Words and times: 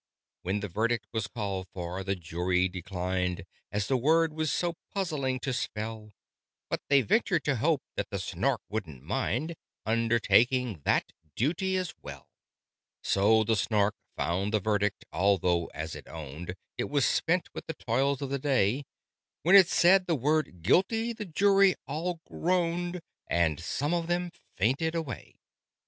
When 0.41 0.61
the 0.61 0.67
verdict 0.67 1.05
was 1.13 1.27
called 1.27 1.67
for, 1.75 2.03
the 2.03 2.15
Jury 2.15 2.67
declined, 2.67 3.43
As 3.71 3.85
the 3.85 3.97
word 3.97 4.33
was 4.33 4.51
so 4.51 4.73
puzzling 4.95 5.39
to 5.41 5.53
spell; 5.53 6.09
But 6.71 6.81
they 6.89 7.01
ventured 7.01 7.43
to 7.43 7.57
hope 7.57 7.83
that 7.95 8.09
the 8.09 8.17
Snark 8.17 8.61
wouldn't 8.67 9.03
mind 9.03 9.53
Undertaking 9.85 10.81
that 10.85 11.11
duty 11.35 11.77
as 11.77 11.93
well. 12.01 12.27
So 13.03 13.43
the 13.43 13.55
Snark 13.55 13.93
found 14.17 14.55
the 14.55 14.59
verdict, 14.59 15.05
although, 15.13 15.67
as 15.67 15.93
it 15.93 16.07
owned, 16.07 16.55
It 16.79 16.89
was 16.89 17.05
spent 17.05 17.49
with 17.53 17.67
the 17.67 17.75
toils 17.75 18.23
of 18.23 18.31
the 18.31 18.39
day: 18.39 18.85
When 19.43 19.55
it 19.55 19.67
said 19.67 20.07
the 20.07 20.15
word 20.15 20.63
"GUILTY!" 20.63 21.13
the 21.13 21.25
Jury 21.25 21.75
all 21.85 22.21
groaned, 22.27 23.01
And 23.27 23.59
some 23.59 23.93
of 23.93 24.07
them 24.07 24.31
fainted 24.57 24.95
away. 24.95 25.35